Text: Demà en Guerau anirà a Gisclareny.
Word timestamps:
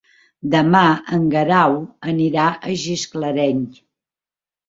Demà 0.53 0.79
en 1.17 1.25
Guerau 1.33 1.75
anirà 2.13 2.45
a 2.71 2.77
Gisclareny. 2.85 3.63